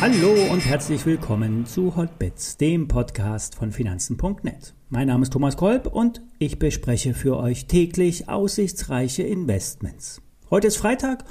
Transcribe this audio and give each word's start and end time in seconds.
Hallo 0.00 0.32
und 0.50 0.60
herzlich 0.60 1.04
willkommen 1.04 1.66
zu 1.66 1.94
Hotbits, 1.94 2.56
dem 2.56 2.88
Podcast 2.88 3.54
von 3.54 3.70
Finanzen.net. 3.70 4.74
Mein 4.88 5.08
Name 5.08 5.24
ist 5.24 5.32
Thomas 5.32 5.58
Kolb 5.58 5.86
und 5.86 6.22
ich 6.38 6.58
bespreche 6.58 7.12
für 7.12 7.36
euch 7.36 7.66
täglich 7.66 8.28
aussichtsreiche 8.28 9.22
Investments. 9.22 10.22
Heute 10.48 10.68
ist 10.68 10.78
Freitag 10.78 11.24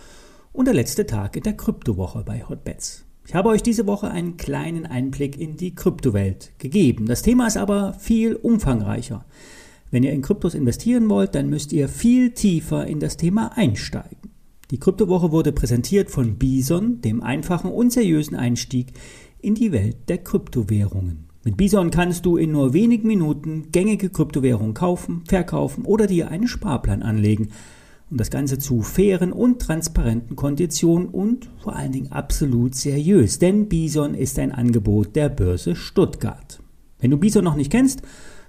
und 0.54 0.66
der 0.66 0.76
letzte 0.76 1.08
Tag 1.08 1.36
in 1.36 1.44
der 1.44 1.58
Kryptowoche 1.58 2.24
bei 2.24 2.44
Hotbets. 2.48 3.06
Ich 3.26 3.36
habe 3.36 3.50
euch 3.50 3.64
diese 3.64 3.88
Woche 3.88 4.12
einen 4.12 4.38
kleinen 4.38 4.86
Einblick 4.86 5.40
in 5.40 5.58
die 5.58 5.76
Kryptowelt 5.76 6.52
gegeben. 6.60 7.06
Das 7.08 7.22
Thema 7.22 7.48
ist 7.48 7.58
aber 7.58 7.94
viel 7.94 8.36
umfangreicher. 8.36 9.26
Wenn 9.92 10.04
ihr 10.04 10.12
in 10.12 10.22
Kryptos 10.22 10.54
investieren 10.54 11.10
wollt, 11.10 11.36
dann 11.36 11.50
müsst 11.50 11.74
ihr 11.74 11.90
viel 11.90 12.32
tiefer 12.32 12.86
in 12.86 13.00
das 13.00 13.18
Thema 13.18 13.58
einsteigen. 13.58 14.30
Die 14.72 14.80
Kryptowoche 14.80 15.32
wurde 15.32 15.52
präsentiert 15.52 16.12
von 16.12 16.36
Bison, 16.36 17.02
dem 17.02 17.24
einfachen 17.24 17.72
und 17.72 17.92
seriösen 17.92 18.38
Einstieg 18.38 18.94
in 19.42 19.56
die 19.56 19.72
Welt 19.72 19.98
der 20.10 20.20
Kryptowährungen. 20.20 21.26
Mit 21.44 21.58
Bison 21.58 21.90
kannst 21.90 22.26
du 22.26 22.38
in 22.38 22.52
nur 22.52 22.74
wenigen 22.74 23.08
Minuten 23.08 23.72
gängige 23.72 24.10
Kryptowährungen 24.10 24.74
kaufen, 24.74 25.24
verkaufen 25.28 25.86
oder 25.86 26.06
dir 26.06 26.30
einen 26.30 26.48
Sparplan 26.48 27.02
anlegen. 27.02 27.50
Und 28.12 28.20
das 28.20 28.30
Ganze 28.30 28.60
zu 28.60 28.82
fairen 28.82 29.32
und 29.32 29.60
transparenten 29.60 30.36
Konditionen 30.36 31.08
und 31.08 31.50
vor 31.64 31.76
allen 31.76 31.92
Dingen 31.92 32.12
absolut 32.12 32.76
seriös. 32.76 33.40
Denn 33.40 33.70
Bison 33.70 34.16
ist 34.16 34.38
ein 34.38 34.52
Angebot 34.52 35.16
der 35.16 35.30
Börse 35.30 35.76
Stuttgart. 35.76 36.60
Wenn 37.00 37.12
du 37.12 37.18
Bison 37.18 37.44
noch 37.44 37.56
nicht 37.56 37.72
kennst, 37.72 38.02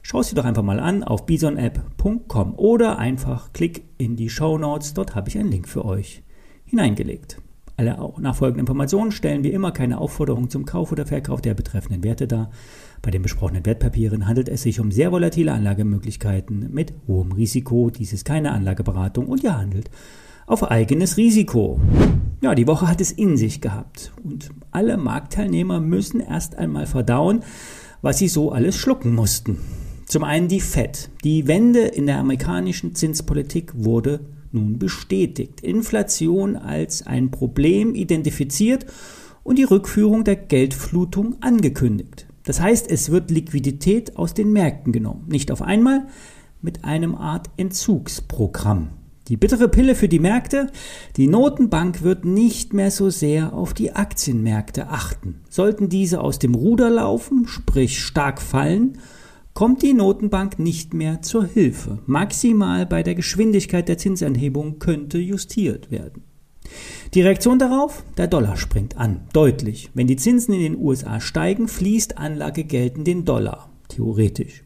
Schau 0.03 0.23
dir 0.23 0.35
doch 0.35 0.45
einfach 0.45 0.63
mal 0.63 0.81
an 0.81 1.05
auf 1.05 1.27
bisonapp.com 1.27 2.55
oder 2.55 2.99
einfach 2.99 3.53
klick 3.53 3.85
in 3.99 4.17
die 4.17 4.31
Show 4.31 4.59
Notes. 4.59 4.95
Dort 4.95 5.15
habe 5.15 5.29
ich 5.29 5.39
einen 5.39 5.51
Link 5.51 5.69
für 5.69 5.85
euch 5.85 6.23
hineingelegt. 6.65 7.41
Alle 7.77 7.97
nachfolgenden 8.19 8.61
Informationen 8.61 9.11
stellen 9.11 9.42
wie 9.42 9.53
immer 9.53 9.73
keine 9.73 9.98
Aufforderung 9.98 10.51
zum 10.51 10.67
Kauf 10.67 10.92
oder 10.92 11.07
Verkauf 11.07 11.41
der 11.41 11.55
betreffenden 11.55 12.05
Werte 12.05 12.29
dar. 12.29 12.51
Bei 13.01 13.11
den 13.11 13.23
besprochenen 13.23 13.65
Wertpapieren 13.65 14.27
handelt 14.27 14.51
es 14.51 14.62
sich 14.62 14.81
um 14.81 14.91
sehr 14.91 15.12
volatile 15.12 15.53
Anlagemöglichkeiten 15.53 16.70
mit 16.73 16.92
hohem 17.09 17.33
Risiko. 17.33 17.89
Dies 17.89 18.12
ist 18.12 18.27
keine 18.27 18.53
Anlageberatung 18.53 19.29
und 19.29 19.42
ihr 19.42 19.57
handelt 19.57 19.91
auf 20.47 20.70
eigenes 20.70 21.17
Risiko. 21.17 21.81
Ja, 22.42 22.55
die 22.55 22.67
Woche 22.67 22.87
hat 22.87 23.01
es 23.01 23.12
in 23.12 23.37
sich 23.37 23.62
gehabt 23.62 24.12
und 24.25 24.51
alle 24.73 24.98
Marktteilnehmer 24.98 25.81
müssen 25.81 26.20
erst 26.20 26.57
einmal 26.57 26.87
verdauen, 26.87 27.45
was 28.03 28.19
sie 28.19 28.29
so 28.29 28.53
alles 28.53 28.77
schlucken 28.77 29.14
mussten. 29.14 29.59
Zum 30.11 30.25
einen 30.25 30.48
die 30.48 30.61
FED. 30.61 31.08
Die 31.22 31.47
Wende 31.47 31.83
in 31.83 32.06
der 32.06 32.19
amerikanischen 32.19 32.97
Zinspolitik 32.97 33.70
wurde 33.77 34.19
nun 34.50 34.77
bestätigt. 34.77 35.61
Inflation 35.61 36.56
als 36.56 37.06
ein 37.06 37.30
Problem 37.30 37.94
identifiziert 37.94 38.86
und 39.44 39.56
die 39.56 39.62
Rückführung 39.62 40.25
der 40.25 40.34
Geldflutung 40.34 41.36
angekündigt. 41.41 42.27
Das 42.42 42.61
heißt, 42.61 42.91
es 42.91 43.12
wird 43.12 43.30
Liquidität 43.30 44.17
aus 44.17 44.34
den 44.34 44.52
Märkten 44.52 44.92
genommen. 44.92 45.27
Nicht 45.28 45.52
auf 45.52 45.62
einmal, 45.62 46.08
mit 46.61 46.84
einem 46.84 47.14
Art 47.14 47.48
Entzugsprogramm. 47.56 48.89
Die 49.28 49.36
bittere 49.36 49.69
Pille 49.69 49.95
für 49.95 50.08
die 50.08 50.19
Märkte, 50.19 50.72
die 51.19 51.28
Notenbank 51.28 52.02
wird 52.02 52.24
nicht 52.24 52.72
mehr 52.72 52.91
so 52.91 53.11
sehr 53.11 53.52
auf 53.52 53.74
die 53.74 53.92
Aktienmärkte 53.92 54.89
achten. 54.89 55.42
Sollten 55.48 55.89
diese 55.89 56.20
aus 56.20 56.41
dem 56.41 56.56
Ruder 56.56 56.91
laufen, 56.91 57.47
sprich 57.47 58.00
stark 58.00 58.42
fallen, 58.42 58.98
kommt 59.55 59.83
die 59.83 59.95
Notenbank 59.95 60.59
nicht 60.59 60.95
mehr 60.95 61.23
zur 61.23 61.45
Hilfe. 61.45 61.98
Maximal 62.06 62.87
bei 62.87 63.03
der 63.03 63.15
Geschwindigkeit 63.15 63.89
der 63.89 63.98
Zinsanhebung 63.98 64.79
könnte 64.79 65.19
justiert 65.19 65.91
werden. 65.91 66.25
Die 67.15 67.23
Reaktion 67.23 67.59
darauf? 67.59 68.05
Der 68.17 68.29
Dollar 68.29 68.57
springt 68.57 68.97
an, 68.97 69.23
deutlich. 69.33 69.91
Wenn 69.95 70.07
die 70.07 70.17
Zinsen 70.17 70.55
in 70.55 70.61
den 70.61 70.77
USA 70.77 71.20
steigen, 71.20 71.69
fließt 71.69 72.19
Anlagegeld 72.19 72.97
in 72.97 73.05
den 73.05 73.24
Dollar, 73.24 73.70
theoretisch. 73.89 74.63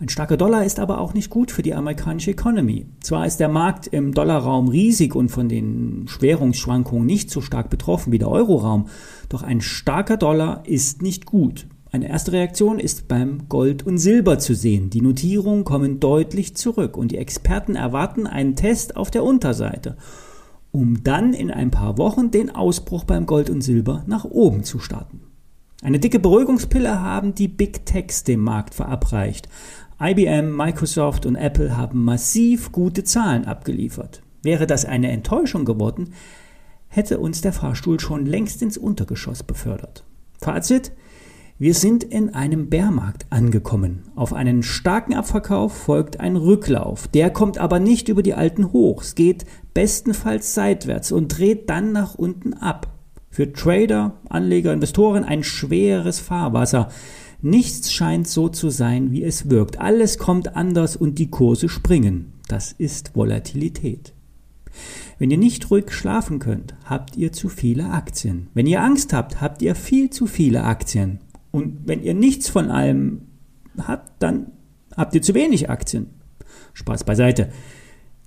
Ein 0.00 0.08
starker 0.08 0.36
Dollar 0.36 0.64
ist 0.64 0.80
aber 0.80 1.00
auch 1.00 1.14
nicht 1.14 1.30
gut 1.30 1.50
für 1.50 1.62
die 1.62 1.74
amerikanische 1.74 2.32
Economy. 2.32 2.86
Zwar 3.00 3.26
ist 3.26 3.38
der 3.38 3.48
Markt 3.48 3.86
im 3.86 4.12
Dollarraum 4.12 4.68
riesig 4.68 5.14
und 5.14 5.28
von 5.28 5.48
den 5.48 6.06
Schwerungsschwankungen 6.08 7.06
nicht 7.06 7.30
so 7.30 7.40
stark 7.40 7.70
betroffen 7.70 8.12
wie 8.12 8.18
der 8.18 8.28
Euroraum, 8.28 8.88
doch 9.28 9.42
ein 9.42 9.60
starker 9.60 10.16
Dollar 10.16 10.62
ist 10.66 11.00
nicht 11.00 11.26
gut. 11.26 11.66
Eine 11.94 12.08
erste 12.08 12.32
Reaktion 12.32 12.80
ist 12.80 13.06
beim 13.06 13.48
Gold 13.48 13.86
und 13.86 13.98
Silber 13.98 14.40
zu 14.40 14.56
sehen. 14.56 14.90
Die 14.90 15.00
Notierungen 15.00 15.62
kommen 15.62 16.00
deutlich 16.00 16.56
zurück 16.56 16.96
und 16.96 17.12
die 17.12 17.18
Experten 17.18 17.76
erwarten 17.76 18.26
einen 18.26 18.56
Test 18.56 18.96
auf 18.96 19.12
der 19.12 19.22
Unterseite, 19.22 19.96
um 20.72 21.04
dann 21.04 21.34
in 21.34 21.52
ein 21.52 21.70
paar 21.70 21.96
Wochen 21.96 22.32
den 22.32 22.50
Ausbruch 22.52 23.04
beim 23.04 23.26
Gold 23.26 23.48
und 23.48 23.60
Silber 23.60 24.02
nach 24.08 24.24
oben 24.24 24.64
zu 24.64 24.80
starten. 24.80 25.20
Eine 25.82 26.00
dicke 26.00 26.18
Beruhigungspille 26.18 27.00
haben 27.00 27.36
die 27.36 27.46
Big 27.46 27.86
Techs 27.86 28.24
dem 28.24 28.40
Markt 28.40 28.74
verabreicht. 28.74 29.48
IBM, 30.02 30.50
Microsoft 30.50 31.26
und 31.26 31.36
Apple 31.36 31.76
haben 31.76 32.02
massiv 32.02 32.72
gute 32.72 33.04
Zahlen 33.04 33.44
abgeliefert. 33.44 34.20
Wäre 34.42 34.66
das 34.66 34.84
eine 34.84 35.12
Enttäuschung 35.12 35.64
geworden, 35.64 36.12
hätte 36.88 37.20
uns 37.20 37.40
der 37.40 37.52
Fahrstuhl 37.52 38.00
schon 38.00 38.26
längst 38.26 38.62
ins 38.62 38.76
Untergeschoss 38.76 39.44
befördert. 39.44 40.02
Fazit, 40.40 40.90
wir 41.56 41.74
sind 41.74 42.02
in 42.02 42.34
einem 42.34 42.68
Bärmarkt 42.68 43.26
angekommen. 43.30 44.02
Auf 44.16 44.32
einen 44.32 44.64
starken 44.64 45.14
Abverkauf 45.14 45.72
folgt 45.72 46.18
ein 46.18 46.34
Rücklauf. 46.34 47.06
Der 47.06 47.30
kommt 47.30 47.58
aber 47.58 47.78
nicht 47.78 48.08
über 48.08 48.24
die 48.24 48.34
alten 48.34 48.72
Hochs, 48.72 49.14
geht 49.14 49.44
bestenfalls 49.72 50.54
seitwärts 50.54 51.12
und 51.12 51.38
dreht 51.38 51.70
dann 51.70 51.92
nach 51.92 52.16
unten 52.16 52.54
ab. 52.54 52.88
Für 53.30 53.52
Trader, 53.52 54.20
Anleger, 54.28 54.72
Investoren 54.72 55.22
ein 55.22 55.44
schweres 55.44 56.18
Fahrwasser. 56.18 56.88
Nichts 57.40 57.92
scheint 57.92 58.26
so 58.26 58.48
zu 58.48 58.70
sein, 58.70 59.12
wie 59.12 59.22
es 59.22 59.48
wirkt. 59.48 59.78
Alles 59.78 60.18
kommt 60.18 60.56
anders 60.56 60.96
und 60.96 61.20
die 61.20 61.30
Kurse 61.30 61.68
springen. 61.68 62.32
Das 62.48 62.72
ist 62.72 63.14
Volatilität. 63.14 64.12
Wenn 65.20 65.30
ihr 65.30 65.38
nicht 65.38 65.70
ruhig 65.70 65.92
schlafen 65.92 66.40
könnt, 66.40 66.74
habt 66.84 67.16
ihr 67.16 67.30
zu 67.30 67.48
viele 67.48 67.90
Aktien. 67.90 68.48
Wenn 68.54 68.66
ihr 68.66 68.82
Angst 68.82 69.12
habt, 69.12 69.40
habt 69.40 69.62
ihr 69.62 69.76
viel 69.76 70.10
zu 70.10 70.26
viele 70.26 70.64
Aktien. 70.64 71.20
Und 71.54 71.86
wenn 71.86 72.02
ihr 72.02 72.14
nichts 72.14 72.48
von 72.48 72.68
allem 72.68 73.28
habt, 73.78 74.20
dann 74.20 74.48
habt 74.96 75.14
ihr 75.14 75.22
zu 75.22 75.34
wenig 75.34 75.70
Aktien. 75.70 76.06
Spaß 76.72 77.04
beiseite. 77.04 77.50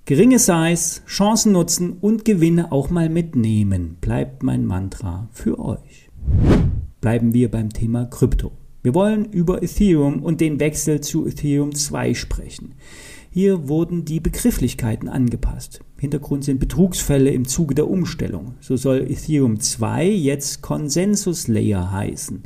Geringe 0.06 0.38
Size, 0.38 1.02
Chancen 1.06 1.52
nutzen 1.52 1.98
und 2.00 2.24
Gewinne 2.24 2.72
auch 2.72 2.88
mal 2.88 3.10
mitnehmen, 3.10 3.98
bleibt 4.00 4.42
mein 4.42 4.64
Mantra 4.64 5.28
für 5.30 5.58
euch. 5.58 6.08
Bleiben 7.02 7.34
wir 7.34 7.50
beim 7.50 7.68
Thema 7.68 8.06
Krypto. 8.06 8.52
Wir 8.82 8.94
wollen 8.94 9.26
über 9.26 9.62
Ethereum 9.62 10.22
und 10.22 10.40
den 10.40 10.58
Wechsel 10.58 11.02
zu 11.02 11.26
Ethereum 11.26 11.74
2 11.74 12.14
sprechen. 12.14 12.76
Hier 13.30 13.68
wurden 13.68 14.06
die 14.06 14.20
Begrifflichkeiten 14.20 15.10
angepasst. 15.10 15.80
Hintergrund 15.98 16.44
sind 16.44 16.60
Betrugsfälle 16.60 17.28
im 17.28 17.46
Zuge 17.46 17.74
der 17.74 17.90
Umstellung. 17.90 18.54
So 18.60 18.78
soll 18.78 19.00
Ethereum 19.00 19.60
2 19.60 20.08
jetzt 20.08 20.62
Consensus 20.62 21.46
Layer 21.46 21.92
heißen. 21.92 22.44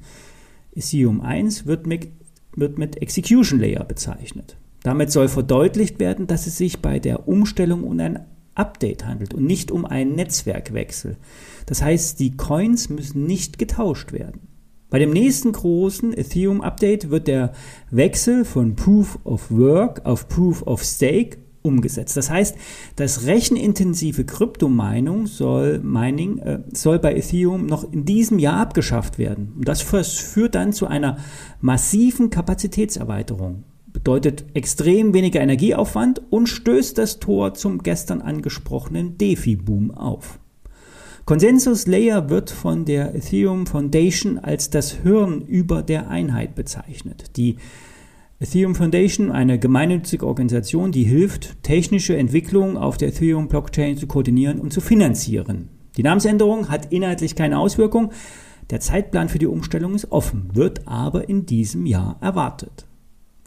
Ethereum 0.74 1.20
1 1.20 1.66
wird 1.66 1.86
mit, 1.86 2.08
wird 2.54 2.78
mit 2.78 3.00
Execution 3.00 3.60
Layer 3.60 3.84
bezeichnet. 3.84 4.56
Damit 4.82 5.12
soll 5.12 5.28
verdeutlicht 5.28 6.00
werden, 6.00 6.26
dass 6.26 6.46
es 6.46 6.58
sich 6.58 6.80
bei 6.80 6.98
der 6.98 7.28
Umstellung 7.28 7.84
um 7.84 7.98
ein 8.00 8.26
Update 8.54 9.06
handelt 9.06 9.32
und 9.34 9.44
nicht 9.44 9.70
um 9.70 9.84
einen 9.84 10.14
Netzwerkwechsel. 10.14 11.16
Das 11.66 11.82
heißt, 11.82 12.20
die 12.20 12.36
Coins 12.36 12.88
müssen 12.88 13.24
nicht 13.24 13.58
getauscht 13.58 14.12
werden. 14.12 14.40
Bei 14.90 14.98
dem 14.98 15.10
nächsten 15.10 15.52
großen 15.52 16.12
Ethereum-Update 16.12 17.08
wird 17.08 17.26
der 17.26 17.52
Wechsel 17.90 18.44
von 18.44 18.76
Proof 18.76 19.18
of 19.24 19.50
Work 19.50 20.04
auf 20.04 20.28
Proof 20.28 20.66
of 20.66 20.82
Stake 20.82 21.38
umgesetzt. 21.62 22.16
Das 22.16 22.30
heißt, 22.30 22.56
das 22.96 23.26
rechenintensive 23.26 24.24
Kryptomining 24.24 25.26
soll, 25.26 25.78
Mining, 25.78 26.38
äh, 26.38 26.60
soll 26.72 26.98
bei 26.98 27.14
Ethereum 27.14 27.66
noch 27.66 27.90
in 27.92 28.04
diesem 28.04 28.38
Jahr 28.38 28.58
abgeschafft 28.58 29.18
werden. 29.18 29.52
Und 29.56 29.68
das 29.68 29.80
führt 29.80 30.54
dann 30.54 30.72
zu 30.72 30.86
einer 30.86 31.18
massiven 31.60 32.30
Kapazitätserweiterung. 32.30 33.64
Bedeutet 33.92 34.44
extrem 34.54 35.12
weniger 35.14 35.40
Energieaufwand 35.40 36.22
und 36.30 36.48
stößt 36.48 36.96
das 36.98 37.20
Tor 37.20 37.54
zum 37.54 37.82
gestern 37.82 38.22
angesprochenen 38.22 39.18
DeFi-Boom 39.18 39.90
auf. 39.92 40.38
Consensus 41.24 41.86
Layer 41.86 42.30
wird 42.30 42.50
von 42.50 42.84
der 42.84 43.14
Ethereum 43.14 43.66
Foundation 43.66 44.38
als 44.40 44.70
das 44.70 44.90
Hirn 44.90 45.42
über 45.42 45.82
der 45.82 46.08
Einheit 46.08 46.56
bezeichnet. 46.56 47.36
Die 47.36 47.58
Ethereum 48.42 48.74
Foundation, 48.74 49.30
eine 49.30 49.56
gemeinnützige 49.56 50.26
Organisation, 50.26 50.90
die 50.90 51.04
hilft, 51.04 51.62
technische 51.62 52.16
Entwicklungen 52.16 52.76
auf 52.76 52.96
der 52.96 53.10
Ethereum 53.10 53.46
Blockchain 53.46 53.96
zu 53.96 54.08
koordinieren 54.08 54.58
und 54.58 54.72
zu 54.72 54.80
finanzieren. 54.80 55.68
Die 55.96 56.02
Namensänderung 56.02 56.68
hat 56.68 56.92
inhaltlich 56.92 57.36
keine 57.36 57.60
Auswirkung. 57.60 58.10
Der 58.70 58.80
Zeitplan 58.80 59.28
für 59.28 59.38
die 59.38 59.46
Umstellung 59.46 59.94
ist 59.94 60.10
offen, 60.10 60.50
wird 60.54 60.88
aber 60.88 61.28
in 61.28 61.46
diesem 61.46 61.86
Jahr 61.86 62.16
erwartet. 62.20 62.88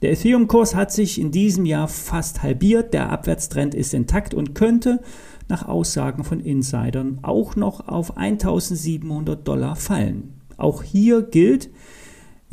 Der 0.02 0.14
Ethereum-Kurs 0.14 0.76
hat 0.76 0.94
sich 0.94 1.20
in 1.20 1.30
diesem 1.30 1.66
Jahr 1.66 1.90
fast 1.90 2.42
halbiert, 2.42 2.94
der 2.94 3.10
Abwärtstrend 3.10 3.76
ist 3.76 3.94
intakt 3.94 4.34
und 4.34 4.56
könnte 4.56 5.02
nach 5.50 5.68
Aussagen 5.68 6.24
von 6.24 6.40
Insidern 6.40 7.20
auch 7.22 7.58
noch 7.58 7.90
auf 7.90 8.16
1700 8.16 9.46
Dollar 9.46 9.76
fallen. 9.76 10.40
Auch 10.56 10.84
hier 10.84 11.22
gilt, 11.22 11.70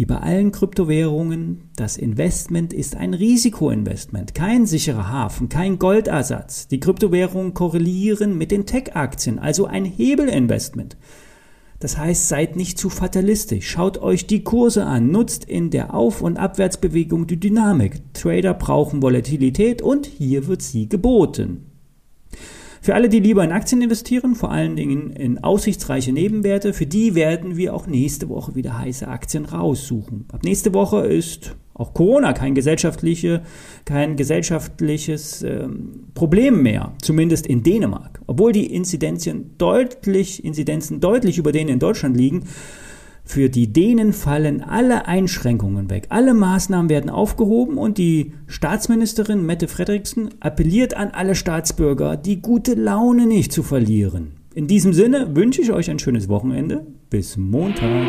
wie 0.02 0.06
bei 0.06 0.16
allen 0.16 0.50
Kryptowährungen, 0.50 1.70
das 1.76 1.96
Investment 1.96 2.72
ist 2.72 2.96
ein 2.96 3.14
Risikoinvestment, 3.14 4.34
kein 4.34 4.66
sicherer 4.66 5.12
Hafen, 5.12 5.48
kein 5.48 5.78
Goldersatz. 5.78 6.66
Die 6.66 6.80
Kryptowährungen 6.80 7.54
korrelieren 7.54 8.36
mit 8.36 8.50
den 8.50 8.66
Tech-Aktien, 8.66 9.38
also 9.38 9.66
ein 9.66 9.84
Hebelinvestment. 9.84 10.96
Das 11.78 11.98
heißt, 11.98 12.26
seid 12.26 12.56
nicht 12.56 12.78
zu 12.78 12.90
fatalistisch. 12.90 13.70
Schaut 13.70 13.98
euch 13.98 14.26
die 14.26 14.42
Kurse 14.42 14.86
an. 14.86 15.12
Nutzt 15.12 15.44
in 15.44 15.70
der 15.70 15.94
Auf- 15.94 16.20
und 16.20 16.36
Abwärtsbewegung 16.36 17.28
die 17.28 17.38
Dynamik. 17.38 18.02
Trader 18.12 18.54
brauchen 18.54 19.02
Volatilität 19.02 19.82
und 19.82 20.06
hier 20.06 20.48
wird 20.48 20.62
sie 20.62 20.88
geboten. 20.88 21.71
Für 22.82 22.96
alle, 22.96 23.08
die 23.08 23.20
lieber 23.20 23.44
in 23.44 23.52
Aktien 23.52 23.80
investieren, 23.80 24.34
vor 24.34 24.50
allen 24.50 24.74
Dingen 24.74 25.12
in 25.12 25.38
aussichtsreiche 25.38 26.12
Nebenwerte, 26.12 26.72
für 26.72 26.84
die 26.84 27.14
werden 27.14 27.56
wir 27.56 27.74
auch 27.74 27.86
nächste 27.86 28.28
Woche 28.28 28.56
wieder 28.56 28.76
heiße 28.76 29.06
Aktien 29.06 29.44
raussuchen. 29.44 30.24
Ab 30.32 30.42
nächste 30.42 30.74
Woche 30.74 31.06
ist 31.06 31.54
auch 31.74 31.94
Corona 31.94 32.32
kein, 32.32 32.56
gesellschaftliche, 32.56 33.42
kein 33.84 34.16
gesellschaftliches 34.16 35.44
ähm, 35.44 36.08
Problem 36.14 36.64
mehr, 36.64 36.92
zumindest 37.00 37.46
in 37.46 37.62
Dänemark. 37.62 38.20
Obwohl 38.26 38.50
die 38.50 38.74
Inzidenzien 38.74 39.52
deutlich, 39.58 40.44
Inzidenzen 40.44 40.98
deutlich 40.98 41.38
über 41.38 41.52
denen 41.52 41.70
in 41.70 41.78
Deutschland 41.78 42.16
liegen, 42.16 42.48
für 43.24 43.48
die 43.48 43.72
Dänen 43.72 44.12
fallen 44.12 44.62
alle 44.62 45.06
Einschränkungen 45.06 45.88
weg. 45.90 46.06
Alle 46.08 46.34
Maßnahmen 46.34 46.90
werden 46.90 47.10
aufgehoben 47.10 47.78
und 47.78 47.98
die 47.98 48.32
Staatsministerin 48.46 49.46
Mette 49.46 49.68
Frederiksen 49.68 50.30
appelliert 50.40 50.94
an 50.94 51.10
alle 51.12 51.34
Staatsbürger, 51.34 52.16
die 52.16 52.42
gute 52.42 52.74
Laune 52.74 53.26
nicht 53.26 53.52
zu 53.52 53.62
verlieren. 53.62 54.32
In 54.54 54.66
diesem 54.66 54.92
Sinne 54.92 55.34
wünsche 55.34 55.62
ich 55.62 55.72
euch 55.72 55.90
ein 55.90 55.98
schönes 55.98 56.28
Wochenende. 56.28 56.86
Bis 57.08 57.36
Montag. 57.36 58.08